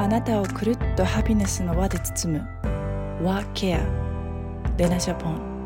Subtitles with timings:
[0.00, 2.48] あなたをくるっとハピネスの輪で包む。
[3.22, 3.80] ワーケア
[4.78, 5.59] レナジャポン。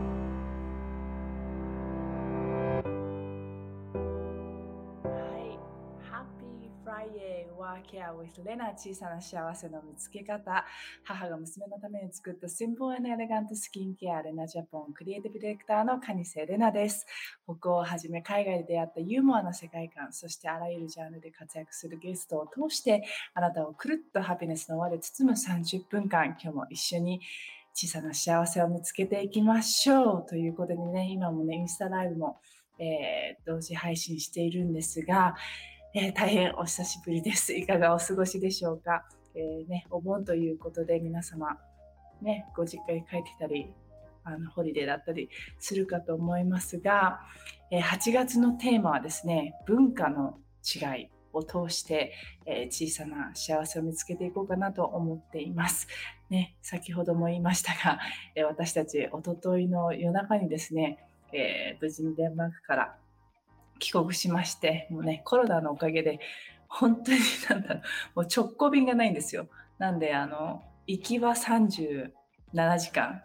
[8.25, 10.65] With Lena 小さな幸せの見つけ方。
[11.05, 17.07] 母が娘のために作ったシンプルエレガントスキンケアレナジャポンクリエイティブディレクターの蟹瀬レナです。
[17.45, 27.21] 北欧をはじめ海外で出会ったユーモアな世界観そしてあらゆるジャンルで活躍するゲストを通してあなたをくるっとハピネスの輪で包む30分間今日も一緒に
[27.75, 30.27] 小さな幸せを見つけていきましょう。
[30.27, 32.39] ということでね今もねインスタライブも
[32.79, 35.37] えー、同時配信しているんですが、
[35.97, 37.55] えー、大変お久しぶりです。
[37.55, 39.07] いかがお過ごしでしょうか？
[39.37, 41.57] えー、ね、お盆ということで皆様、
[42.21, 43.73] ね、ご実家に帰ってたり、
[44.25, 45.31] あの、ホリデーだったり
[45.61, 47.21] するかと思いますが、
[47.71, 52.13] え8月のテーマはですね、文化の違いを通して、
[52.45, 55.87] え小さな幸せを見つけていこうかなと思っています。
[56.29, 58.01] ね、先ほども言いましたが、
[58.35, 60.99] え私たちおとといの夜中にですね、
[61.33, 62.97] えー、無事にデンマークから
[63.85, 66.19] 帰国しまして、もうね、コロナのおかげで、
[66.69, 67.19] 本当に
[67.51, 67.83] なんだろう、
[68.17, 69.47] もう直行便がないんですよ。
[69.79, 72.11] なんで、あの、行きは37
[72.79, 73.23] 時間、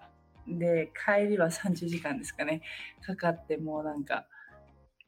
[0.47, 2.61] で、帰りは30時間ですかね、
[3.01, 4.27] かかって、もうなんか、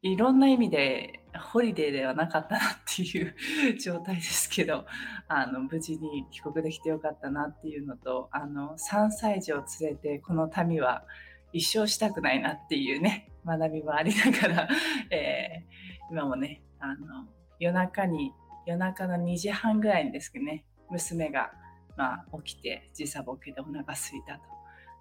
[0.02, 3.36] いろんな意味でホリデーではなかったなっていう
[3.78, 4.86] 状態ですけど、
[5.28, 11.06] あの、無事に帰国できてよかったなっていうのと、あの、3歳児を連れてこの旅は
[11.52, 14.70] 一生したくないなっていうね、学びもありながら、
[15.10, 17.28] えー、今もね、あの、
[17.60, 18.34] 夜中に、
[18.66, 21.52] 夜中の2時半ぐらいにですけどね、娘が、
[21.98, 24.42] まあ、起きて時差ボケでお腹すいたと。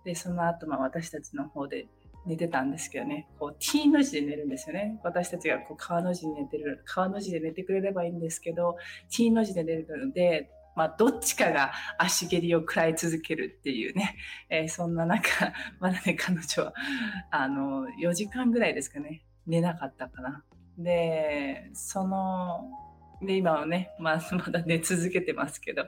[0.05, 1.89] で、その後、まあ、私たちの方で
[2.27, 5.01] 寝てたんですけどね、こう T の字で寝るんですよね。
[5.03, 8.77] 私たちがこう川の字に寝てる、川の字で寝てくれればいいんですけど、
[9.11, 14.17] T の字で寝るので、まあ、どっちかが足蹴りを食らい続けるっていうね、
[14.49, 16.75] えー、そんな中、 まだね、彼女は、
[17.31, 20.45] あの、4時間ぐらいですかね、寝なかったかな。
[20.79, 22.71] で、その、
[23.23, 25.87] で、今はね、まあ、 まだ寝続けてますけど、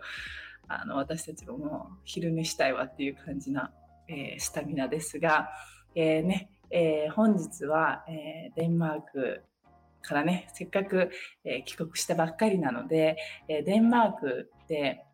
[0.68, 3.72] あの、私たちももう昼寝したいわっていう感じな、
[4.08, 5.50] えー、スタミナですが、
[5.94, 9.44] えー、ね、えー、本日は、えー、デンマーク
[10.02, 11.10] からね、せっかく、
[11.44, 13.16] え、帰国したばっかりなので、
[13.48, 15.04] え、デンマークで、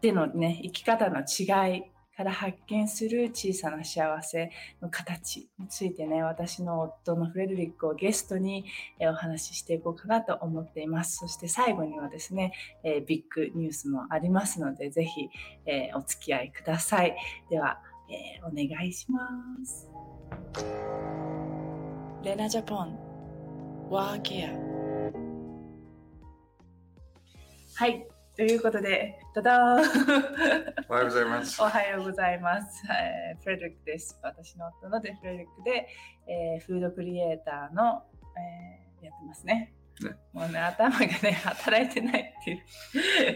[0.00, 1.82] でのね、生き方の違い
[2.18, 4.50] から発見する小さな幸せ
[4.82, 8.64] の形についてね、私の夫のフレデリックをゲストに
[9.00, 11.18] お話ししていこうかなと思っています。
[11.18, 15.28] そして最後にはですね、えビッグニュースもありますので、ぜひ、
[15.64, 17.16] えお付き合いください。
[17.50, 19.20] では、えお願いしま
[19.64, 19.88] す。
[22.24, 23.07] レナジャポン
[23.90, 24.50] ワーケア。
[27.74, 28.06] はい。
[28.36, 29.58] ということで、ただ
[30.90, 31.62] おはようございます。
[31.62, 32.84] おはようございます。
[32.92, 34.18] えー、フレデリックです。
[34.22, 35.88] 私の夫のデフレデリックで、
[36.26, 38.04] えー、フードクリエイターの、
[38.36, 39.72] えー、やってますね。
[40.02, 42.60] ねもうね、頭がね、 働いてないっていう、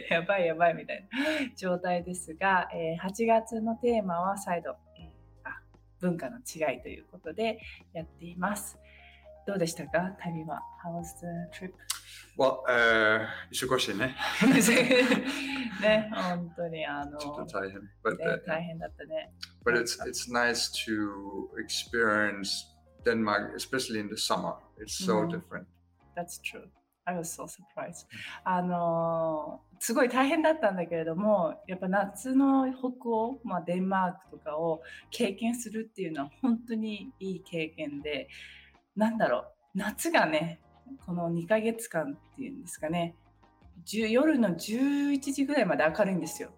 [0.12, 5.08] やばいやばいみたいな状態ですが、えー、8月のテーマは再度、えー、
[5.44, 5.62] あ
[6.00, 7.58] 文化の違いということで
[7.94, 8.78] やっています。
[9.47, 11.72] どうでしたか旅は ?How was the trip?
[12.38, 14.14] Well, uh, 忙しいね。
[15.82, 17.81] ね、本当にあの、ちょっと大変。
[18.04, 19.32] But, uh, 大変だったね。
[19.64, 22.72] But it's, it's nice to experience
[23.04, 24.54] Denmark, especially in the summer.
[24.78, 25.31] It's so、mm.
[25.31, 25.66] different.
[26.16, 26.69] That's true.
[27.04, 28.06] I was so surprised.
[28.44, 38.28] あのすごい大変だったんだけれども、やっぱ夏の北欧、まあ、デンマークとかを経験するっていうのは本当にいい経験で、
[38.97, 39.44] なんだろう、
[39.75, 40.60] 夏がね、
[41.06, 43.16] この2ヶ月間っていうんですかね、
[43.91, 46.50] 夜の11時ぐらいまで明るいんですよ。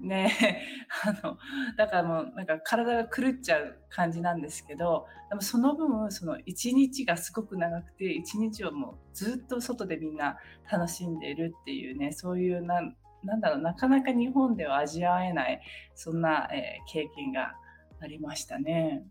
[0.00, 0.32] ね
[1.04, 1.38] あの、
[1.76, 10.38] だからもうなんか体が狂っちゃう感じなんですけど、でもその分、その一日がすごく長くて、一日をもうずっと外でみんな
[10.70, 15.60] 楽しんでいるっていうね、そういうなん、なんだろう、なかなか日本では味わえない、
[15.94, 17.54] そんな、えー、経験が
[18.00, 19.04] ありましたね。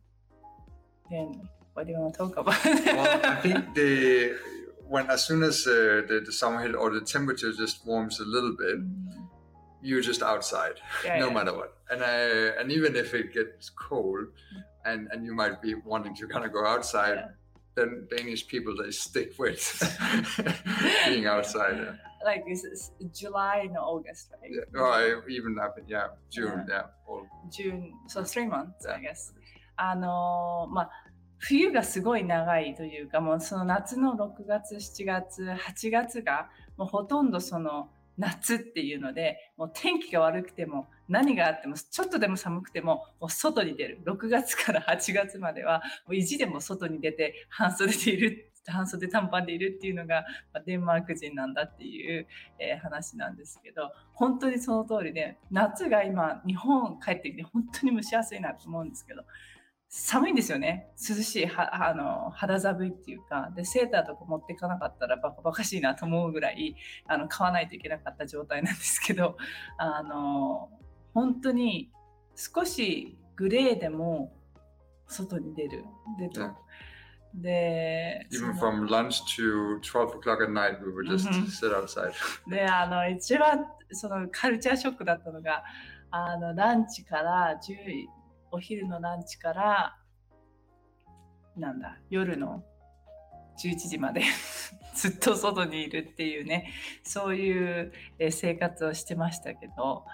[1.09, 1.27] で
[1.74, 2.64] What do you want to talk about?
[2.64, 4.36] well, I think the
[4.88, 8.24] when as soon as uh, the, the summer hit or the temperature just warms a
[8.24, 9.28] little bit, mm.
[9.82, 11.34] you're just outside, yeah, no yeah.
[11.34, 11.76] matter what.
[11.90, 14.62] And uh, and even if it gets cold, mm.
[14.86, 17.16] and and you might be wanting to kind of go outside.
[17.16, 17.28] Yeah.
[17.76, 19.62] Then Danish people they stick with
[21.06, 21.96] being outside.
[22.24, 24.50] Like this is July and August, right?
[24.50, 26.86] Yeah, or even up, yeah, June, yeah.
[27.06, 27.28] All.
[27.52, 29.32] June, so three months, I guess.
[29.80, 30.90] あのまあ
[31.45, 50.23] 冬がすごい長いというか、もうその夏の6月、7月、8月が、もうほとんどその夏っていうのでもう天気が悪くても何があってもちょっとでも寒くてももう外に出る6月から8月まではもう意地でも外に出て半袖でいる半袖短パンでいるっていうのが、
[50.65, 52.25] デンマーク人なんだっていう、
[52.59, 59.23] えー、話なんですけど本当にその通りで夏が今日本帰ってきて本当に蒸し暑いなと思うんですけど
[59.95, 66.75] 寒いんですよね涼しいはあの肌寒いっていうかでセーターとか持っていかなかったらバカバカしいなと思うぐらい
[67.05, 69.37] あの買わないといけなかった状態なんですけど
[69.77, 70.71] あの
[71.13, 71.91] 本当に
[72.35, 74.35] 少しグレーでも
[75.07, 75.85] 外に出る。
[76.17, 76.53] で、yeah.
[77.35, 82.13] で、Even from lunch to 12 o'clock at night, we would just sit outside.
[82.49, 85.63] で、あの、一番そのカルチャーショックだったのが、
[86.09, 88.07] あの、ランチから10、
[88.53, 89.97] お昼のランチから、
[91.57, 92.63] なんだ、夜の
[93.57, 94.21] 11時まで
[94.93, 96.71] ずっと外にいるっていうね、
[97.03, 97.91] そういう
[98.29, 100.05] 生活をしてましたけど、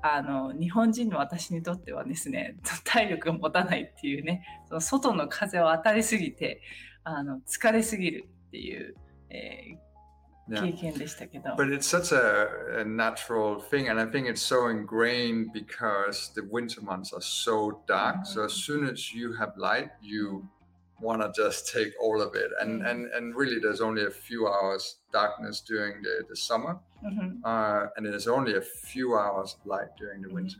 [0.00, 6.62] あの日本人の私にとってはですね 体力が持たないっていうねその外の風を当たりすぎて
[7.02, 8.94] あの疲れすぎるっていう、
[9.28, 9.78] えー、
[10.49, 11.55] 経験でしたけど。
[11.55, 16.81] But it's such a, a natural thing, and I think it's so ingrained because the winter
[16.81, 18.25] months are so dark.
[18.25, 20.43] So as soon as you have light, you
[21.03, 22.87] want to just take all of it and mm-hmm.
[22.87, 27.43] and and really there's only a few hours darkness during the, the summer mm-hmm.
[27.43, 30.59] uh, and there's only a few hours of light during the winter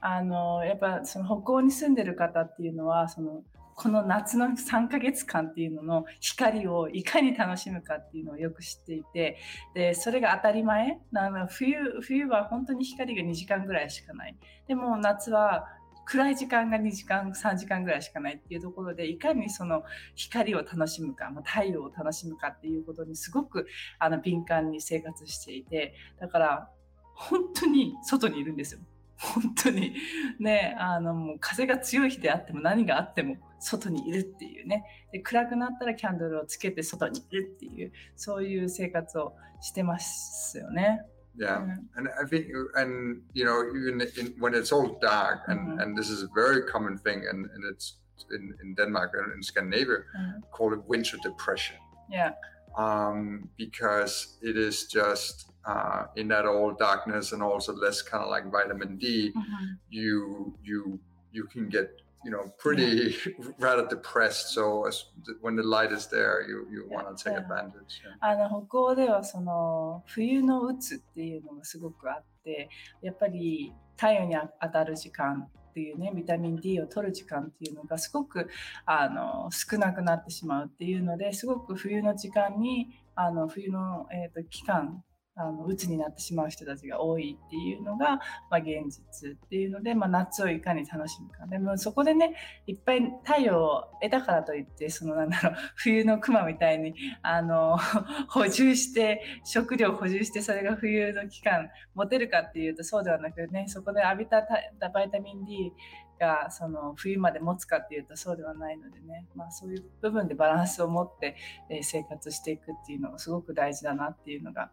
[0.00, 3.42] あのやっぱその北欧に住んでる方っていうのはその
[3.79, 9.37] この夏の3ヶ月間っていうのの光をいかに楽しむかっていうのをよく知っていて
[9.73, 14.35] でそれが当たり前なの冬冬は本当に光が2時間ぐらいしかない
[14.67, 15.65] でも夏は
[16.05, 19.83] 暗い時間が2時間3時間ぐらいしかないっていうところでいかにその
[20.13, 23.65] 光を楽しむか、まあ、太陽を楽しむかっていうことにすごく
[23.97, 26.69] あの敏感に生活していてだから
[27.15, 28.81] 本当に外にいるんですよ。
[29.19, 29.93] 本当に
[30.39, 41.01] ねあのもう風が強い日であっても何があっても外にいるっていうねで暗くなったらキャンドルをつけて外にいるっていうそういう生活をしてますよね。
[41.37, 41.97] yeah mm-hmm.
[41.97, 45.79] and i think and you know even in, when it's all dark and mm-hmm.
[45.79, 47.97] and this is a very common thing and, and it's
[48.31, 50.39] in, in denmark and in scandinavia mm-hmm.
[50.51, 51.77] called it winter depression
[52.11, 52.31] yeah
[52.76, 58.30] um, because it is just uh, in that all darkness and also less kind of
[58.30, 59.64] like vitamin d mm-hmm.
[59.90, 60.98] you you
[61.32, 63.16] you can get you know pretty
[63.58, 65.04] rather depressed so as,
[65.40, 72.68] when the light is there you, you want to take advantage あの北欧ではその冬のうつっていうのがすごくあって
[73.02, 78.47] やっぱり太陽に当たる時間 っていうねビタミン D を取る時間っていうのがすごく
[78.85, 85.03] あの少なくなってしまうっていうのですごく冬の時間にあの冬の、えーと期間
[85.39, 88.17] あの鬱になってしまう人たちが多いっていうのが、
[88.49, 92.35] まあ、現実っていうので、まあ、夏をいかに楽しむかでもそこでね
[92.67, 97.77] いっぱい太陽を得たからといってそのなんだろう 冬のクマみたいにあの
[98.27, 104.45] 補充して食料補充してそれが冬の期間持てるかっていうとそうではなくねそこで浴びた
[104.93, 105.71] バイタミン D
[106.19, 111.37] がその冬まで持つかっていうとそうではないのでね、まあ、そういう部分でバランスを持って、
[111.81, 114.69] 生活していくっていうのがすごく大事だなっていうのが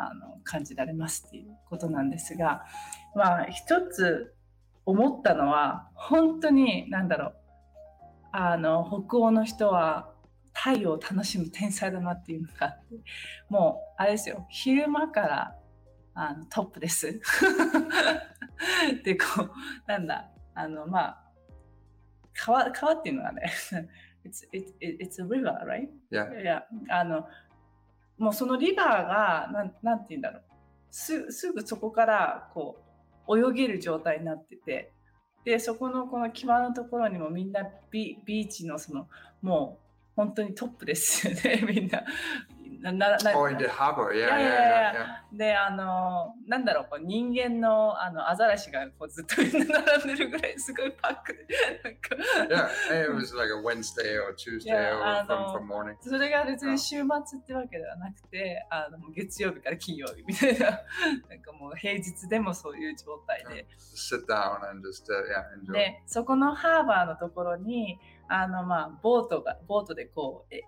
[0.00, 2.64] あの感じられますっていうことなんですが、
[3.14, 4.34] まあ、一つ
[4.86, 7.34] 思ったのは本当に何だろう
[8.32, 10.12] あの北欧の人は
[10.54, 12.96] 太陽を楽しむ天才だなっていうのがあって
[13.48, 15.56] もうあれですよ昼間から
[16.14, 17.20] あのトップです。
[19.04, 19.50] でこう
[19.86, 21.24] なんだあのまあ
[22.34, 23.42] 川川っていうのはね
[24.24, 25.88] it's, it, it's a river, right?
[26.10, 26.28] Yeah.
[26.42, 26.62] yeah.
[26.90, 27.26] あの
[28.20, 30.42] もうそのリバーがなんなんて言うんだろう。
[30.90, 32.78] すすぐそこからこ
[33.26, 34.92] う泳げる状態になってて。
[35.42, 39.08] でそこのこの際のところにもみんなビビーチのその
[39.40, 42.04] もう本当にトップですよねみんな。
[42.80, 44.12] ななな oh, in the harbor.
[44.14, 45.36] Yeah, yeah, yeah, yeah.
[45.36, 51.46] で、あの、なんだろう、こう人間のあのアザラシがこうずっと並んでるぐらいすごいパックで。
[52.48, 55.94] yeah, it was like a Wednesday or Tuesday or from, from morning.
[56.00, 60.66] それが別に週末ってわけではなくて、あの月曜日から金曜日みたいな、
[61.28, 63.66] なんかもう平日でもそういう状態で。
[63.78, 65.72] Sit down and just, uh, yeah, enjoy.
[65.72, 70.62] で、そこのハーバーのところに、あのまあボートが、ボートでこう、え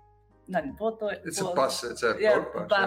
[0.49, 1.45] 何ボート bus.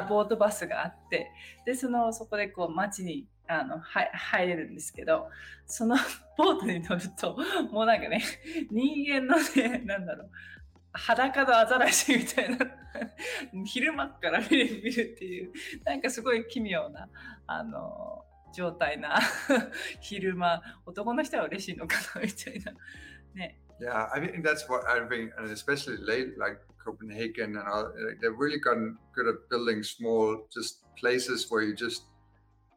[0.08, 1.32] ボートバスがあって
[1.66, 5.30] でそのそこでこう街にあのは入れるんですけど
[5.66, 5.96] その
[6.38, 7.38] ボートに乗ると
[7.72, 8.24] もうなんかね
[8.72, 10.30] 人間のねなんだろう
[10.94, 12.58] 裸のアザラシみたいな
[13.66, 15.52] 昼間から見る見るっていう
[15.84, 17.10] なんかすごい奇妙な
[17.48, 19.20] あの状態な
[20.00, 22.74] 昼間男の人は嬉しいのかなみたいな
[23.34, 28.38] ね Yeah, I think that's what I think, and especially late, like Copenhagen and all, they've
[28.38, 32.04] really gotten good at building small, just places where you just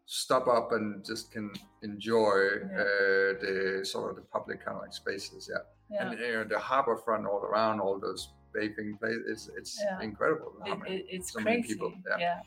[0.07, 2.37] stop up and just can enjoy
[2.73, 2.81] yeah.
[2.81, 5.51] uh, the sort of the public kind of like spaces.
[5.53, 6.11] Yeah, yeah.
[6.11, 10.01] and you know, the harbor front all around, all those bathing places, it's, it's yeah.
[10.01, 10.55] incredible.
[10.65, 11.75] It, it, it's so crazy.
[11.75, 12.41] People, yeah.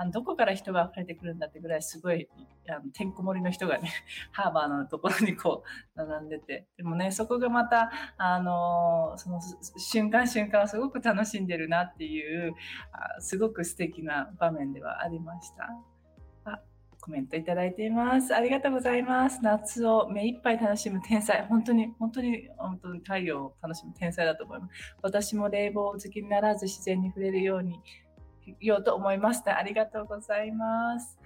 [0.00, 2.28] あのどこから人が溢れてくるんだってぐらいすごい
[2.68, 3.90] あのてんこ盛りの人がね
[4.30, 5.64] ハーバーのところにこ
[5.96, 9.40] う並んでてでもねそこがまたあのその
[9.76, 12.54] 瞬間瞬間をすごく楽しんでるなっていう
[12.92, 15.68] あすごく素敵な場面ではありました。
[16.44, 16.62] あ
[17.00, 18.32] コメントいただいています。
[18.32, 19.40] ありがとうございます。
[19.42, 21.44] 夏を目いっぱい楽しむ天才。
[21.48, 24.72] 本当に、本当に、本当に太陽を楽しむ天才だと思います。
[25.00, 27.80] 私も冷房好きにならず自然に触れるように
[28.60, 29.58] ようと思いました。
[29.58, 31.18] ありがとうございます。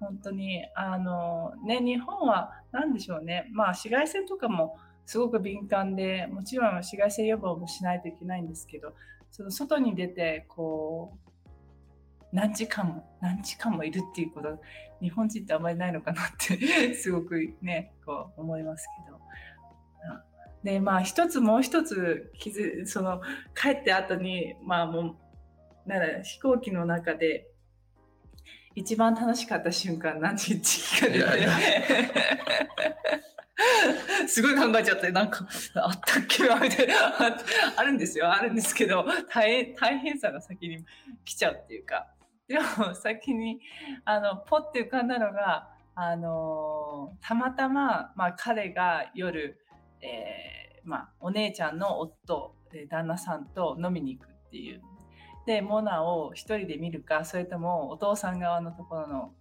[0.00, 3.48] 本当に、あの、ね、日本は何でしょうね。
[3.52, 8.92] まあ、紫外線とかもすごく敏感で、もちろん紫外線予防もしないといけないんですけど、
[9.30, 11.26] その外に出て、こう、
[12.32, 14.60] 何時間も何時間もいるっていうこと
[15.00, 16.58] 日本人ってあんまりないのかなって
[16.94, 19.18] すごくねこう思いますけど
[20.62, 23.22] でまあ一つもう一つ気づその
[23.54, 25.16] 帰って後にまあもう
[25.86, 27.48] なら飛行機の中で
[28.74, 32.46] 一番楽しかった瞬間何日聞かれて。
[34.28, 36.94] すごい考えちゃってなんかあったっけなみたいな。
[37.76, 38.30] あるんですよ。
[38.30, 40.84] あるんですけど大変大変さが先に
[41.24, 42.06] 来ちゃうっていうか。
[42.48, 43.60] でも先に
[44.04, 49.58] あのポッて浮かんだのがあのたまたま、まあ、彼が夜、
[50.02, 52.54] えーまあ、お姉ちゃんの夫
[52.90, 54.82] 旦那さんと飲みに行くっていう
[55.46, 59.32] でモナを一人で見るかそれともお父さん側のところの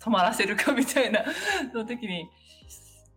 [0.00, 1.24] 泊まらせるかみたいな
[1.70, 2.28] その時に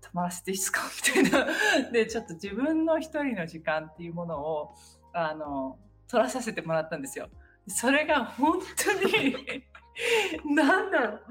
[0.02, 0.82] 泊まらせていいですか？
[1.18, 1.46] みたい
[1.84, 1.92] な。
[1.92, 4.76] でちょっと自分の一人の時間っていうものを
[5.14, 7.30] あの取らさせてもらったんですよ。
[7.68, 9.36] それが本当に
[10.56, 11.22] なんだろう。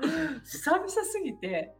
[0.44, 1.74] 久々すぎて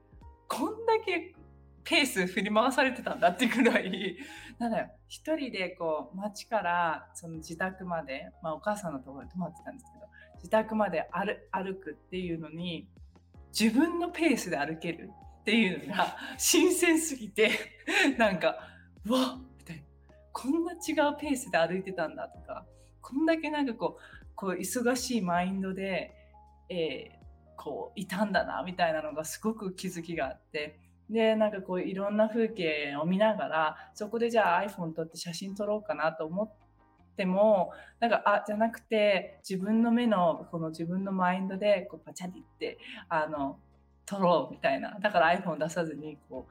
[0.48, 1.34] こんだけ
[1.82, 4.16] ペース振り回されてたんだってぐらい
[4.58, 4.88] なんだよ。
[5.08, 10.06] 一人でこう街からその自宅まで、まあ、お母さんのところに泊まってたんですけど
[10.36, 11.08] 自宅まで
[11.50, 12.88] 歩くっていうのに
[13.58, 17.50] 自分のペースで歩けるっていうのが新鮮すぎて
[18.18, 18.56] なんか
[19.06, 19.82] うわっみたいな。
[20.32, 22.64] こんな違うペースで歩いてたんだとか
[23.00, 26.12] こんだけなんかこうこう忙しいマインドで、
[26.68, 30.78] えー、こういたんだなみたいなのがすごく気づきがあって
[31.10, 43.58] でなんかこういろんな風景を見ながらそこでじゃあ iPhone 撮って写真撮ろうかなと思ってもなんかあじゃなくて自分の目のこの自分のマインドでこうパチャリってあの
[44.06, 44.98] 撮ろうみたいな。
[45.00, 46.46] だから iPhone 出さずにこ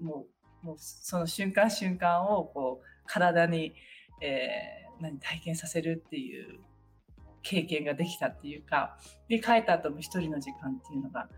[0.00, 0.26] うも
[0.62, 3.74] うもうその瞬間瞬間をこう体に、
[4.20, 6.60] えー、何体験させるっていう
[7.42, 11.28] 経験ができたっていうかで帰った後も一人の時間っていうのが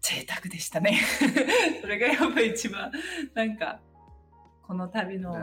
[0.00, 0.98] 贅沢でしたね
[1.80, 2.90] それがやっぱり一番
[3.34, 3.80] なんか
[4.62, 5.36] この旅の、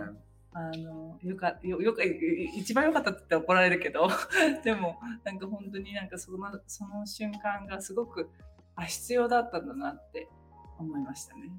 [0.54, 4.10] あのよかよよか一番良かったって怒られるけど
[4.64, 8.30] でもなんか本当になんかそのその瞬間がすごく
[8.76, 10.28] あ必要だったんだなって
[10.80, 11.52] 思いましたね。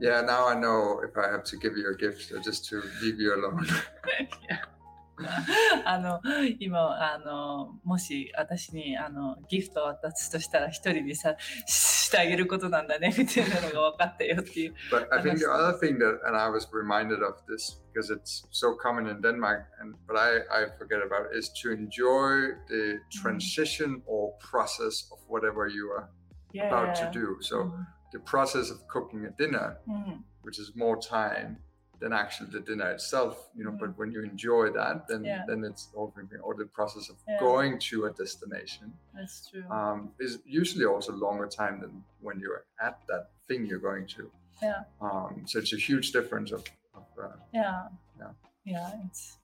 [0.00, 2.80] Yeah, now I know if I have to give you a gift or just to
[3.02, 3.66] leave you alone.
[4.48, 4.77] yeah.
[5.85, 6.21] あの
[6.59, 11.35] 今あのもし私にあのギフトを渡すとしたら一人にさ
[11.67, 14.73] してあげることなんだねみたいなのが分かったよっていう。
[14.91, 18.75] But I think the other thing that, and I was reminded of this because it's so
[18.75, 24.33] common in Denmark, and but I, I forget about is to enjoy the transition or
[24.39, 26.09] process of whatever you are
[26.53, 26.67] yeah.
[26.67, 27.37] about to do.
[27.41, 27.81] So mm-hmm.
[28.11, 30.21] the process of cooking a dinner, mm-hmm.
[30.41, 31.57] which is more time.
[31.99, 33.79] than actually the dinner itself you know mm.
[33.79, 35.43] but when you enjoy that then yeah.
[35.47, 37.39] then it's all or the process of yeah.
[37.39, 42.65] going to a destination that's true um, is usually also longer time than when you're
[42.81, 44.29] at that thing you're going to
[44.61, 47.83] yeah um, so it's a huge difference of, of uh, yeah
[48.19, 48.31] yeah
[48.65, 49.37] yeah it's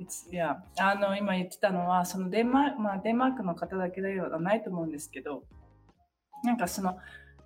[0.00, 0.62] It's, yeah.
[0.78, 5.42] あの今言ってたのはそのデンマーク、まあ、デンマークの方だけではないと思うんですけど
[6.44, 6.98] なんかその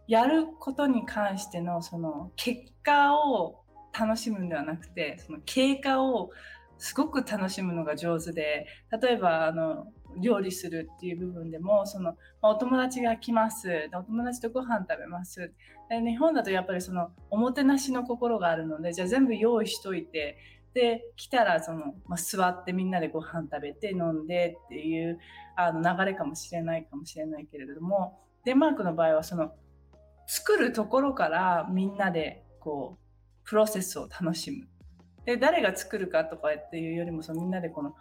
[0.06, 3.62] やることに関してのその結果を
[3.99, 6.31] 楽しむんではなくてその経過を
[6.77, 8.67] すごく楽しむのが上手で
[9.01, 9.87] 例えばあの
[10.19, 13.89] 料理するっていう部分でもその、ま、お友達が来ます。
[13.93, 15.51] お友達とご飯食べます。
[15.89, 20.37] で日本だとやっぱりそのおもてなしの心があるのでじゃあ全部用意しといて
[20.73, 25.19] で来たらその、まあ、座ってみんなでご飯食べて飲んでっていう
[25.55, 29.53] あの流れかもしれないかもしれないけれどもデンマークの場合はその
[30.27, 33.06] 作るところからみんなでこう
[33.47, 34.67] プロセスを楽しむ。
[35.25, 37.95] で誰が作るかとかっていうよりもそのみんなでこの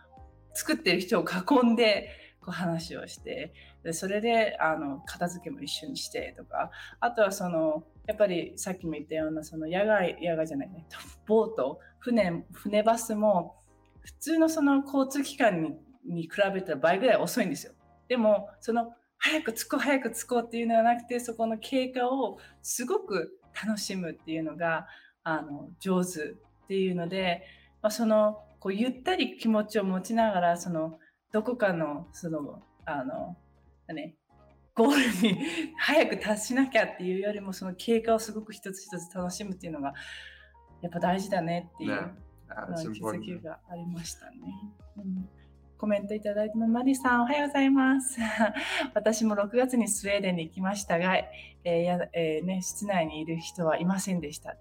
[0.55, 2.11] 作ってる人を囲んで
[2.41, 10.87] こう話をしてでそれであの片付けも一緒にしてとかあとはそのやっぱりさっきも言ったようなその野外野外じゃないね
[11.27, 13.57] ボート船船バスも
[14.01, 15.75] 普通のその交通機関に
[16.09, 17.73] に比べたら倍ぐらい遅いんですよ。
[18.07, 24.87] でもその早く着こう早く着こうっていうのではなくてそこの経過をすごく楽しむっていうのが
[25.29, 26.35] あの上手っ
[26.69, 27.43] ていうので、
[27.83, 31.01] まあ、そのこうゆったり気持ちを持ちながらその
[31.33, 33.37] どこかのそのあの、
[33.93, 34.15] ね、
[34.77, 35.45] ゴールに
[35.79, 39.95] 早く達しなきゃっていうよりもその経過をすごく一つ一つ楽しむっていうのが
[40.81, 42.15] やっぱ大事だねっていう、
[42.95, 44.37] 気づきがありましたね。
[44.97, 45.29] うん
[45.79, 48.19] コメントいただいてマリさん、おはようございます。
[48.95, 54.57] 私も6月にスウェーデンに行きましたが、えーやえーね、室内にいる人はいませんでした。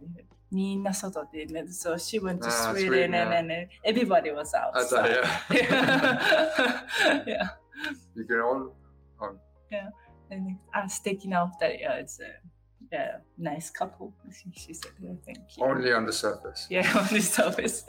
[0.54, 5.22] みんな外でね、so she went to Sweden and, and, and everybody was outside.
[7.26, 7.50] yeah.
[8.14, 8.72] You can all.
[9.20, 9.38] Um,
[9.70, 9.90] yeah.
[10.72, 11.88] あ素敵なお二人。
[11.88, 12.26] Uh, it's, uh,
[12.91, 14.13] yeah, nice couple.
[14.53, 14.91] She, said,
[15.25, 15.65] thank you.
[15.65, 16.67] Only on the surface.
[16.69, 17.85] Yeah, on the surface.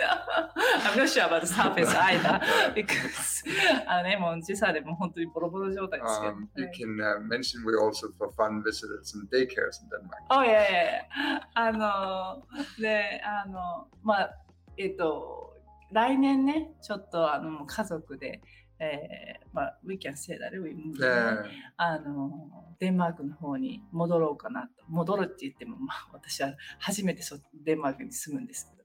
[0.57, 2.41] I'm not sure about the surface either
[2.75, 3.43] because
[3.87, 6.33] あのね、もう時差でも本当にボロボロ状態ですけど。
[6.33, 10.23] Um, you can、uh, mention we also for fun visited some daycares in Denmark.
[10.31, 11.41] Oh, yeah, yeah.
[11.55, 12.47] あの、
[12.81, 14.31] で、あの、まあ、
[14.77, 15.55] えっと、
[15.93, 18.41] 来年ね、ちょっとあの家族で、
[18.79, 22.31] えー、まあ、We can say that we move、ね、あの
[22.79, 24.85] デンマークの方に戻ろうかなと。
[24.89, 28.85] 戻るって言っても、まあ、私は初めてそデンマークに住むんですけど。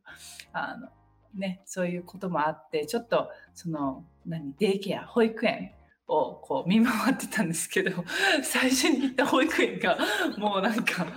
[0.54, 0.90] あの、
[1.36, 5.72] ね、そういうこともあってちょっとその何デイケア保育園
[6.08, 8.04] をこう見回ってたんですけど
[8.44, 9.98] 最初に行った保育園が
[10.38, 11.08] もうなんか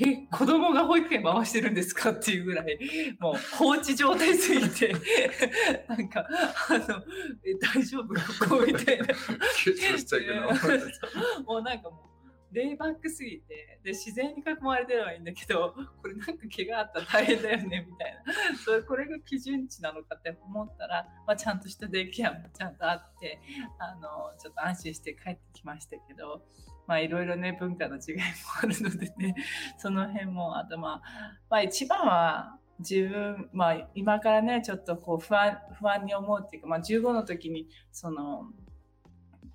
[0.00, 2.78] え子供が保育園回してるんですかっていうぐらい
[3.18, 4.94] もう放置状態すぎて
[5.88, 6.24] なんか
[6.68, 7.02] あの
[7.44, 8.14] え大丈夫？
[8.48, 9.06] ここみたいな。
[11.44, 12.08] もうなんかも
[12.52, 18.56] うレイバックすぎてで自然に囲まれてればいいんだけどこれなんか怪我あったら大変だよねみたいな。
[18.56, 23.38] それこれが基準値なのかって思ったら、まあ、ちゃんとしたデイケアもちゃんとあって
[23.78, 26.42] あのちょっと安心して帰ってきましたけど
[26.88, 28.22] まあいろいろね文化の違いも
[28.62, 29.34] あるのでね
[29.76, 31.02] その辺もあとまあ、
[31.50, 38.46] まあ、一番は自分、まあ、今からねちょっとこう不安不安に思うっていうか、まあ、15の時にその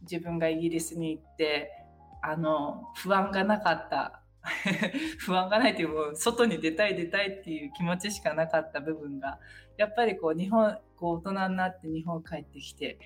[0.04, 1.72] 自分がイギリスに行って
[2.22, 4.22] あの不安がなかった
[5.20, 9.40] 不安がないっていうもう外に出たい出たいっていう気持ちしかなかった部分が
[9.78, 13.00] やっぱりこう日本こう大人になって日本帰ってきて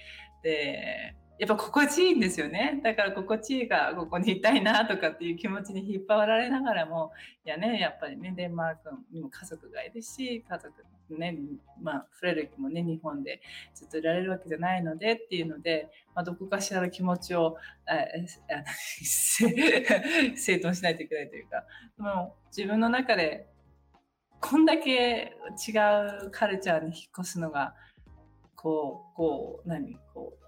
[0.44, 2.80] でやっぱ心地いいんですよね。
[2.84, 7.12] だから心地いいがここにいたいなとかっていう気持ちに引っ張られながらも、
[7.46, 10.74] いやね、やっぱりね、デンマークにも家族がいるし、家族
[11.10, 11.38] ね、
[11.82, 13.42] まあ、フレルキもね、日本で
[13.74, 17.58] ずっといられるわけじゃないのでっていうので、まあ、どこかしらの気持ちを
[20.36, 21.66] 整頓しないといけないというか、
[21.98, 23.48] でも自分の中で
[24.40, 25.34] こんだけ
[25.68, 25.72] 違
[26.28, 27.74] うカルチャーに引っ越すのが、
[28.56, 30.47] こう、こう、何、こう、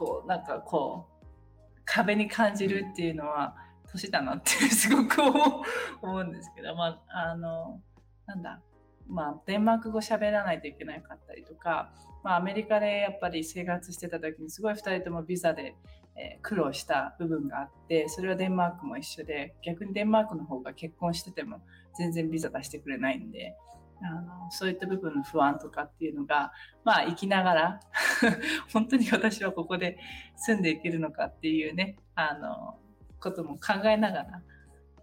[0.00, 3.54] こうなんかこう壁に感じるっていうのは
[3.92, 5.62] 年だなってすごく思
[6.02, 7.78] うんですけどまああの
[8.26, 8.62] なんだ
[9.06, 11.92] まあデンマーク語喋らないといけなかったりとか、
[12.24, 15.74] まあ、アメリカでやっぱり生活してた時にすごい2人ともビザで、
[16.16, 21.60] え、苦労した部分があってそれはデンマークも一緒で逆にデンマークの方が結婚してても
[21.98, 23.54] 全然ビザ出してくれないんで
[24.02, 26.52] あのそういった部分の不安とかっていうのが
[26.84, 27.80] まあ生きながら
[28.72, 29.98] 本当に私はここで
[30.36, 32.78] 住んでいけるのかっていうねあの
[33.20, 34.42] ことも考えながら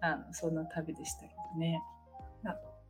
[0.01, 1.81] あのそんな旅でしたけどね。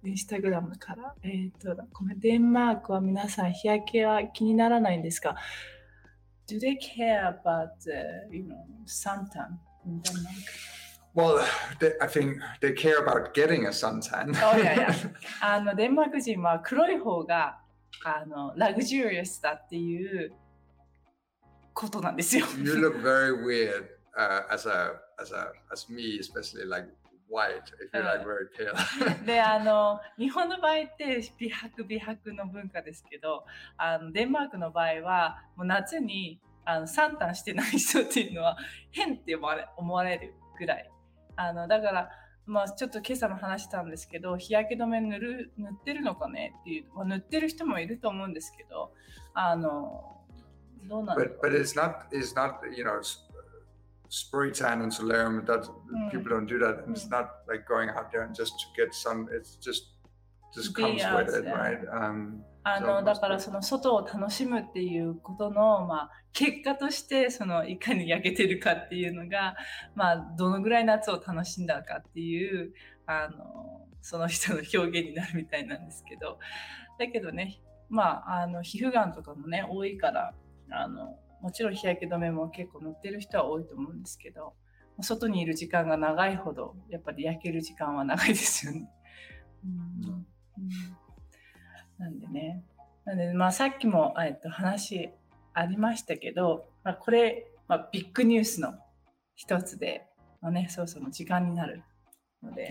[0.04, 5.36] インスタグラムから、えっ、ー、と、ごめん、デンマークは皆さん日焼けは気にならないんですか
[6.48, 7.72] ?Do they care about,
[8.32, 10.77] you know, suntan in Denmark?
[11.18, 11.44] Well,
[11.80, 14.36] they, I think they care about getting a suntan.
[14.36, 14.88] そうやや。
[15.42, 17.58] あのデンマーク人は黒い方が
[18.06, 20.32] あのラグジュアリアスだっていう
[21.74, 22.46] ことなんですよ。
[22.64, 26.88] you look very weird、uh, as a as a as me, especially like
[27.28, 29.26] white if you're like very pale.
[29.26, 33.44] であの日本の場合って美白美白の文化ですけど
[33.76, 38.56] あのデンマークの場合はもう夏にあのサンタンしてない人っていうのは
[38.92, 40.92] 変って思われ思われるぐらい
[41.38, 42.10] あのだから
[42.45, 48.93] まあ、ちょっと今朝も話したんですけど日焼け止め塗る塗ってるのかねっていう、まあ、塗ってる人もいると思うんですけど
[49.34, 50.15] あの
[50.88, 53.02] どうなん But, but it's not, it's not, you know,
[54.10, 55.43] spray tan and solarium.
[55.45, 56.10] That Mm.
[56.12, 56.84] people don't do that.
[56.86, 57.12] And it's Mm.
[57.12, 59.28] not like going out there and just to get sun.
[59.32, 59.88] It's just
[60.56, 61.80] just comes with it, right?
[61.92, 69.56] Um, あのだからその外を楽しむっていうことの、まあ、結果としてそのいかに焼けてるかっていうのが、
[69.96, 72.74] まあ、どのぐらい夏を楽しんだかっていう
[73.06, 76.40] あのその人の表現になるみたいなんですけど
[77.00, 80.34] だけどね、まあ、あの皮膚がんとかもね多いから
[80.70, 84.54] あのもちろん日焼け止めも結構塗ってる人は多いと思うんですけど
[85.00, 88.90] 外にいる時間が長いほどやっぱり焼ける時間は長いですよね。
[89.64, 90.17] うんうん
[91.98, 92.64] なんでね。
[93.06, 95.10] なんで、まあ、さっきも、えっと、話
[95.54, 98.74] ありましたけど、まあ、これ、まあ、ビッグニュースの
[99.36, 100.06] 一つで、
[100.42, 101.84] まあね、そろそろ時間になる
[102.44, 102.70] ので.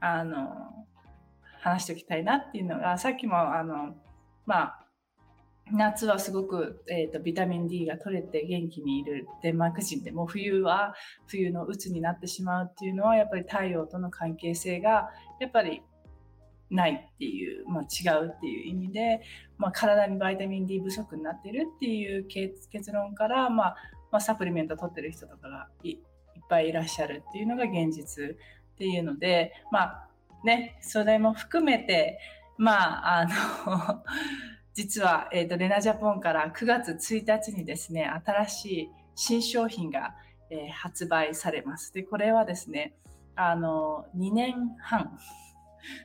[0.00, 0.86] あの、
[1.60, 3.96] 話しておきたいなっていうのが、さっきも、あの、
[4.46, 4.82] まあ、
[5.70, 10.94] 夏はすごく、えー、とビタミン D が取れて元気にいるデンマーク人でも冬は
[11.28, 15.82] 冬の鬱になってしまうっていうのはやっぱり太陽との関係性がやっぱり
[16.72, 19.20] ないっていう、まあ、違うっていう意味で、
[19.58, 23.76] まあ、体にバイタミン D 不足になってるっていう結論から、まあ
[24.10, 25.98] まあ、サプリメント取ってる人とかがいっ
[26.48, 28.36] ぱいいらっしゃるっていうのが現実っ
[28.76, 30.08] ていうのでまあ
[30.44, 32.18] ねそれも含めて
[32.56, 34.02] まああの
[34.74, 40.14] 実は、えー、とレナジャポンから9月1日にですね新しい新商品が、
[40.50, 41.94] えー発売されます。
[41.94, 42.94] でこれはですね
[43.34, 45.18] あの2年半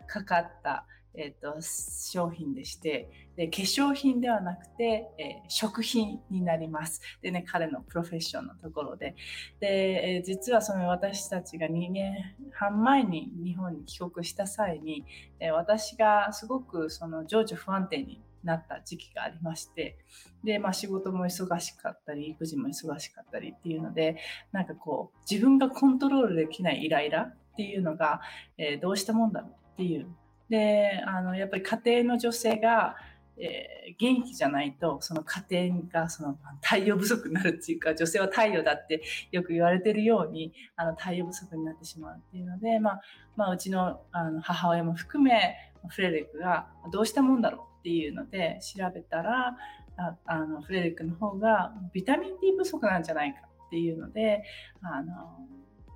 [0.08, 7.02] かかった、えー、と商品でしてで化粧品ではなくて、えー食品になります。
[7.22, 9.16] でね彼のプロフェッションのところで。
[9.60, 12.16] で、えー実はその私たちが2年
[12.52, 15.06] 半前に日本に帰国した際に、
[15.40, 19.98] え私がすごくその情緒不安定になった時期がありまして
[20.44, 24.18] で、まあ、仕事も忙しかったり育児も忙しかったりっていうので
[24.52, 28.22] なんかこう自分がコントロールできないイライラっていうのが、
[28.58, 30.08] えーどうしたもんだろうっていう。
[30.50, 32.96] であのやっぱり家庭の女性が、
[33.38, 43.02] えー元気じゃないとその家庭がその太陽不足になるっていうか女性は太陽だってよく言われてるようにあの太陽不足になってしまうっていうので、まあ
[43.36, 45.56] まあ、うちのあの母親も含め
[45.88, 49.56] フレデリックがどうしたもんだろうっていうので調べたら
[49.98, 54.44] ああのフレデリックの方がビタミン D 不足なんじゃないかっていうので
[54.82, 55.14] あの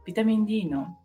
[0.06, 0.98] ビタミン D の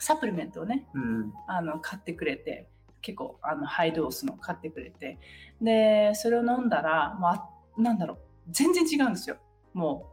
[0.00, 1.30] サプリメントをね Mm.
[1.46, 2.68] あの買ってくれて
[3.02, 5.18] 結構あのハイドースの買ってくれて
[5.60, 8.18] でそれを飲んだら、まあ、なんだろう
[8.50, 9.36] 全然違うんですよ
[9.72, 10.06] も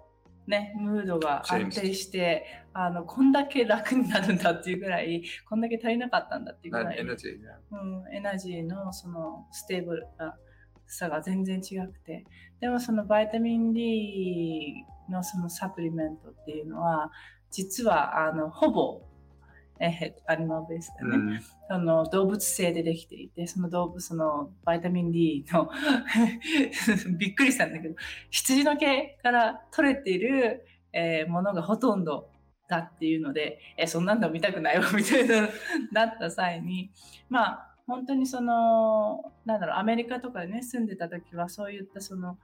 [0.48, 7.82] うねムードが安定してあのこんだけ楽になるんだっていうぐらいこんだけ足りなかったんだっていうぐらい energy, yeah.
[7.82, 10.08] うん、エナジーのその stable
[10.86, 12.26] さが全然違くて
[12.62, 17.12] でもそのバイタミン D のそのサプリメントっていうのは
[17.52, 19.02] 実はあのほぼ
[19.80, 21.40] えー animal base だね、Mm.
[21.70, 25.70] あの動物性でできていてその動物そのバイタミン D の
[27.18, 27.96] びっくりしたんだけど
[28.30, 32.30] 羊の毛から取れている、えーものがほとんど
[32.68, 35.50] だっていうのでえそんなんだ見たくないわみたいな
[35.92, 36.92] なった際に
[37.30, 42.38] まあ本当にそのなんだろうアメリカとかでね住んでた時はそういったその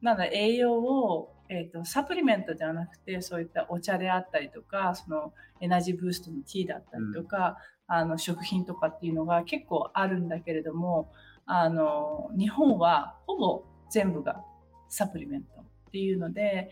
[0.00, 7.56] なんだ栄養を、えー、とサプリメントではなくてそういったお茶であったりとかそのエナジーブーストのティーだったりとか、
[7.88, 11.10] あの食品とかっていうのが結構あるんだけれども
[11.46, 14.44] あの日本はほぼ全部が
[14.90, 16.70] サプリメントっていうので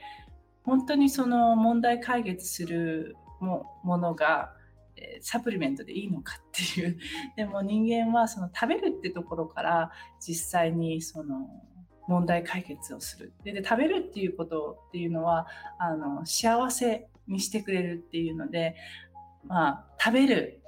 [0.62, 4.52] 本当にその問題解決するもものが
[4.96, 6.98] えーサプリメントでいいのかっていう。
[7.36, 11.48] でも人間はその食べるってところから実際にその
[12.08, 15.46] 問題解決をするでで食べるっていうことっていうのは
[15.78, 18.76] あの幸せにしてくれるっていうので、
[19.46, 20.60] まあ、食べる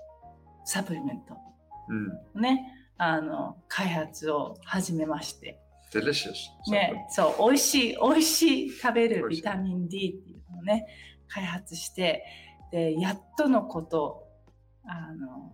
[0.65, 1.49] サプリメント
[1.89, 2.41] Mm.
[2.41, 5.59] ねあの開発を始めまして、
[5.93, 6.35] Delicious.
[6.71, 10.87] ね、そう美味しい美味しい食べるビタミン D っていうのをね
[11.29, 12.25] 開発して
[12.73, 14.27] でやっとのこと
[14.85, 15.53] あの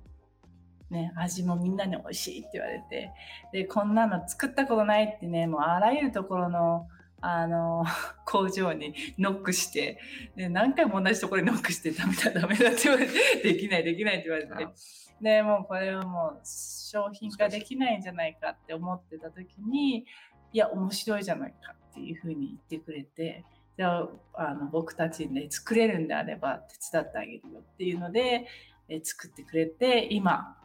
[0.90, 3.12] ね味もみんなに美味しいって言われて。
[3.52, 6.88] でこんなの作ったことないってねもうあらゆるところの
[7.20, 7.84] あの
[8.26, 9.98] 工場にノックして
[10.36, 14.72] で何回も同じところにノックしてダメだダメだって言われてできないできないって言われて.
[15.20, 20.04] でもうこれはもう商品化できないんじゃないかって思ってた時に
[20.52, 23.44] いや面白いじゃないかっていうふうに言ってくれて。
[23.76, 28.46] じゃああの僕たちで作れるんであれば手伝ってあげるよっていうので
[28.88, 30.56] え作ってくれて、今、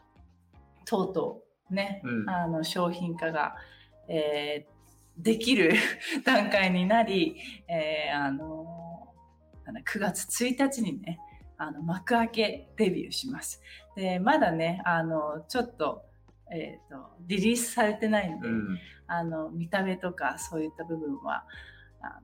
[0.90, 3.56] とうとうね、うんあの商品化が、
[4.08, 4.80] えー
[5.22, 5.74] できる
[6.24, 7.36] 段階になり、
[7.68, 9.14] えーあの
[9.66, 11.20] なんだ9月1日にね、
[11.58, 13.62] あの幕開けデビューします。
[13.98, 16.06] で、まだね、あのちょっと、
[16.50, 21.44] えーと、リリースされてないので、うんあの見た目とかそういった部分は
[22.02, 22.20] あ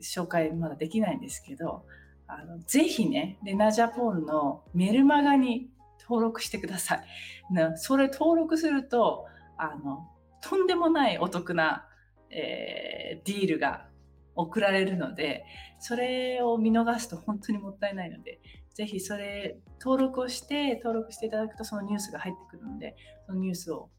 [0.00, 1.84] 紹介まだできないんですけど
[2.28, 5.68] あのぜひねレナジャポンのメルマガに
[6.02, 7.04] 登録してください。
[7.50, 10.08] なそれ登録するとあの
[10.40, 11.86] とんでもないお得な、
[12.30, 13.86] えーディールが
[14.34, 15.44] 送られるので
[15.78, 18.40] それを見逃すと本当にもったいないので
[18.72, 23.90] ぜひそれ登録をして登録していただくとそのニュースが入ってくるのでそのニュースを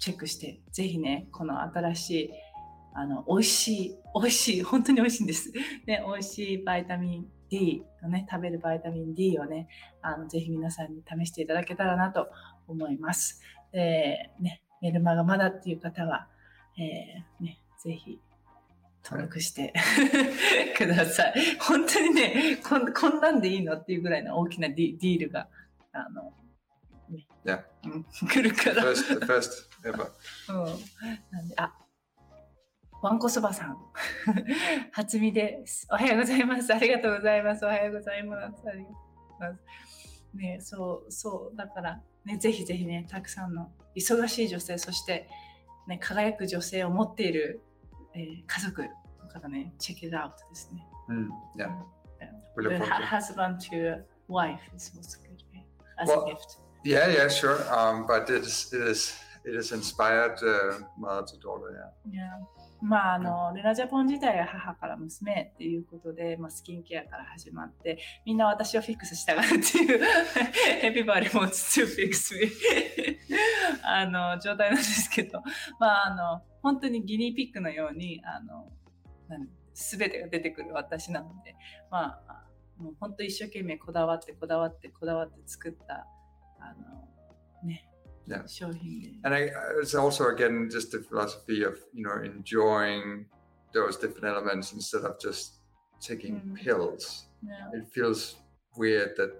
[0.00, 2.30] チェックして、ぜひね、この新しい、
[2.94, 5.52] あの、美味しい、美味しい、本当に美味しいんです。
[5.86, 9.68] ね、美味しいバイタミン D のね、食べるバイタミン D をね、
[10.00, 12.28] あの、ぜひ皆さんに試していただけたらなと
[12.68, 13.42] 思います。
[13.72, 16.28] で、ね、メルマがまだっていう方は、
[16.78, 18.20] えーね、ぜひ、
[19.04, 19.72] 登録して
[20.76, 21.34] ください。
[21.58, 25.48] 本当にねこん、こんなんでいいのっていうぐらいの大きなディディールが、
[25.92, 26.32] あの、
[27.08, 27.62] ね Yeah.
[27.84, 28.84] うん来るから。
[28.84, 29.50] First, first
[29.84, 30.10] ever.
[30.48, 30.80] うん。
[31.30, 31.72] なんで、あ、
[33.02, 33.78] わんこそばさん。
[34.92, 35.86] 初見です。
[35.90, 36.74] おはようございます。
[36.74, 37.64] ありがとうございます。
[37.64, 38.42] おはようございます。
[38.68, 38.92] ありがとう
[39.38, 39.60] ございます。
[40.34, 45.26] ね、そう、そう、だから、ね、ぜひぜひね、たくさんの忙しい女性、そして、
[45.88, 47.62] ね、輝く女性を持っている、
[48.14, 48.88] えー家族の
[49.32, 50.86] 方ね、チェックアウトですね。
[51.08, 51.70] Mm, yeah.
[52.56, 53.06] The look forward to it.
[53.06, 55.64] husband to wife is also good, right?
[55.98, 56.58] As Well, a gift.
[56.84, 57.58] Yeah, yeah, sure.
[57.72, 59.14] Um, but it is, it is,
[59.46, 61.92] it is inspired uh, mother to daughter.
[62.12, 62.28] Yeah.
[62.82, 70.00] まああのレナジャポン自体が母から娘っていうことで、まあ、スキンケアから始まってみんな私をフィックスしたがるっていう
[70.82, 72.50] Everybody wants to fix me
[73.82, 75.42] あの状態なんですけど。
[75.78, 78.70] まああの本当にギニーピックのようにあの
[79.74, 81.54] 全てが出てくる私なので
[81.90, 82.44] まあ
[82.78, 86.06] もう本当一生懸命こだわってこだわってこだわって作った
[86.58, 87.08] あの
[87.66, 87.89] ね
[88.29, 88.43] Yeah.
[88.47, 89.09] 商品で。
[89.23, 93.25] And I, it's also again just the philosophy of you know enjoying
[93.73, 95.59] those different elements instead of just
[96.01, 96.55] taking Mm.
[96.55, 97.27] pills.
[97.43, 98.37] ね It feels
[98.77, 99.31] weird that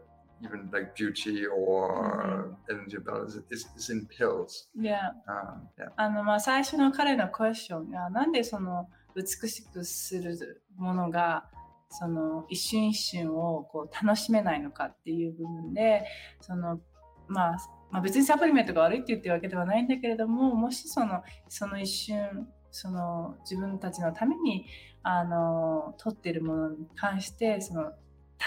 [0.43, 4.67] even like beauty or energy balance is, is in pills.
[4.79, 5.91] いや Um, yeah.
[5.95, 11.49] あのまあ最初の彼のクエスチョンがなんでその美しくするものが
[11.89, 16.05] その一瞬一瞬をこう楽しめないのかっていう部分で
[16.41, 16.79] その、
[17.27, 17.57] まあ、
[17.90, 24.66] まあ別にサプリメントが悪いって言ってるわけではないんだけれどももしそのその一瞬その自分たちのために
[25.02, 27.92] あの取ってるものに関してその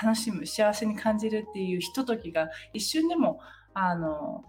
[0.03, 3.39] 楽しむ幸せに感じるっていうひとときが一瞬でも
[3.73, 4.43] あの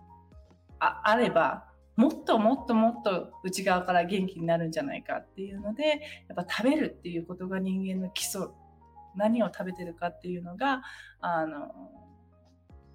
[0.78, 1.64] ああれば
[1.96, 5.84] もっともっともっと内側から元気になるんじゃないかっていうので
[6.28, 8.48] やっぱ食べるっていうことが人間の基礎。
[9.16, 10.82] 何を食べてるかっていうのが
[11.20, 11.72] あの、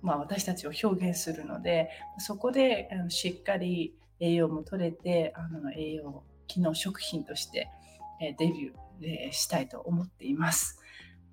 [0.01, 7.69] まあ、私たちを表現するのでそこであのしっかり栄養も取れてあの栄養機能食品として、
[8.19, 10.79] えデビュー、えしたいと思っています。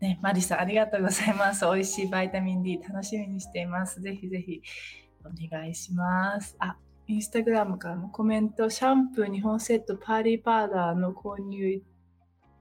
[0.00, 1.64] ね、マリさんありがとうございます。
[1.64, 4.00] 美味しいバイタミン D 楽しみにしています。
[4.02, 4.61] ぜひぜひ
[5.24, 6.55] お願いします。
[6.59, 6.76] あ、
[7.09, 11.81] インスタグラムからもコメント、シャンプー2本セット、パーリーパウダーの購入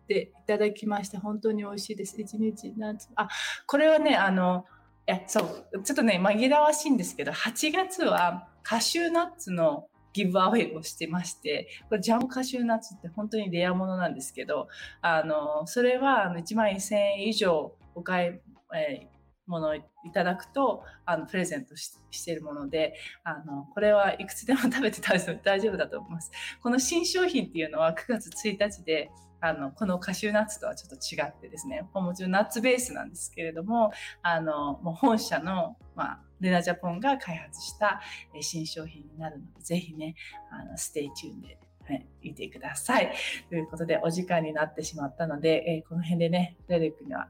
[0.08, 1.20] でいただきました。
[1.20, 2.16] 本当に美味しいです。
[2.18, 3.28] 1日何つあ、
[3.68, 4.66] これはね、あの、
[5.06, 5.42] や、そ
[5.74, 14.68] う、ちょっとね、紛らわしいんですけど、8月はカシューナッツのギブアウェイをしてまして、これジャムカシューナッツって本当にレアものなんですけど、
[15.02, 18.40] あの、それは1万1000円以上お買い、
[18.76, 19.16] えー
[19.48, 19.82] ものをい
[20.14, 26.32] ただくとあのプレゼントししているものであのこれはいくつでも食べて大丈夫大丈夫だと思います。
[26.62, 29.12] この新商品っていうのは9月1日で
[29.46, 33.92] あのこのカシューナッツとはちょっと違ってですねもちろん nuts base なんですけれども
[34.24, 38.02] あのもう本社の、まあ、レナジャポンが開発した
[38.34, 40.16] えー新商品になるのでぜひね
[40.52, 41.60] あの stay tuned で。
[41.88, 43.14] はい、見てください。
[43.48, 47.28] ということで、お時間になってしまったので、えーこの辺でね、フレデリックには、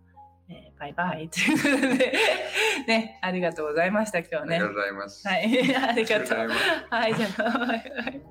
[0.48, 2.14] えーバイバイということで、
[2.88, 4.64] ね、ありがとうございました、今日ね。
[4.64, 6.50] は ありがとう い、 ありがとう。
[6.90, 8.22] はい、じゃあ、はいはい。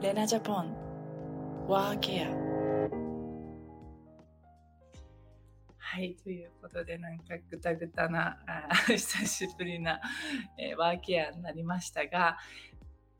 [0.00, 0.87] レナジャポン、
[1.68, 2.28] ワーケア。
[5.76, 10.00] はい、ということで、なんかぐたぐたな、あ 久しぶりな、
[10.56, 12.38] えーワーケアになりましたが、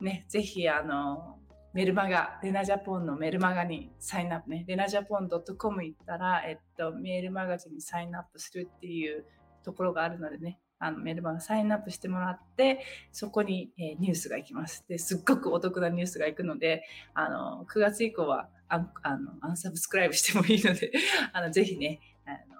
[0.01, 1.37] ね、ぜひ、あの、
[1.73, 9.27] メルマガ、レナジャポンのメルマガにサインアップね、レナジャポン .com 行ったら、えっと、メールマガジンにサインアップするっていう
[9.61, 12.79] ところがあるのでね、あのメルマガサインアップしてもらって、
[13.11, 14.85] そこに、えー、ニュースが行きます。
[14.87, 20.91] ですっごくお得なニュースが行くので、あの9月以降はアンあのアンサブスクライブしてもいいので、
[21.33, 22.58] あのぜひねあの、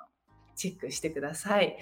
[0.60, 1.78] チェックしてください。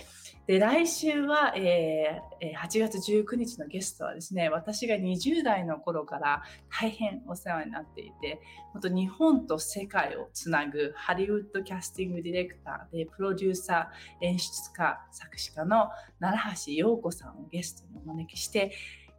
[0.46, 8.40] で、来週は、えー、8月19日のゲストはですね、私が20代の頃から大変お世話になっていて、
[8.72, 18.72] 本当日本と世界をつなぐハリウッドキャスティングディレクターで、プロデューサー、演出家、作詞家の奈良橋陽子さんをゲストにお招きして、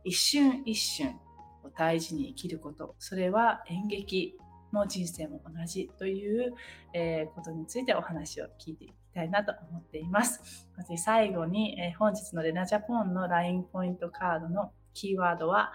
[0.05, 1.17] 一瞬一瞬
[1.65, 4.37] を大事に生きること、それは演劇
[4.73, 6.55] の人生も同じという、
[6.93, 10.69] え、ことについてお話を聞いていきたいなと思っています。
[10.97, 15.73] 最後に、え、本日のレナジャポンの LINE ポイントカードのキーワードは、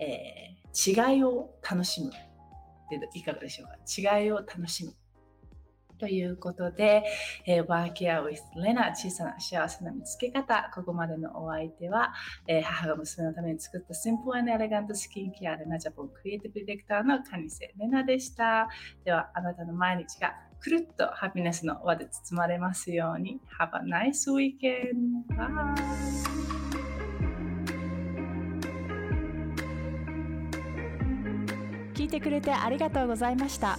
[0.00, 2.10] えー、違いを楽しむ
[3.14, 4.18] いかがでしょうか？
[4.20, 4.94] 違いを楽しむ
[5.98, 7.04] ということで、
[7.46, 12.12] えー、ワーキアウィスレナ小さな幸せの見つけ方ここまでのお相手は、
[12.46, 18.68] えー、母が娘のために作ったシンプルエレガントスキンケアレナジャポンクリエイティブディレクターのカニセレナでした
[19.04, 24.92] ではあなたの毎日がくるっとハピネスの輪で包まれますように Have a nice weekend!
[25.36, 26.48] Bye!
[31.98, 33.76] 聞いてくれてありがとうございました。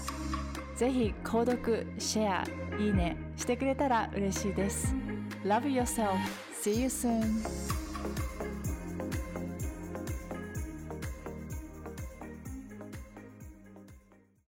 [0.80, 4.96] ぜひ購読、シェア、いいねしてくれたら嬉しいです。
[5.44, 6.16] Love yourself.
[6.64, 7.79] See you soon.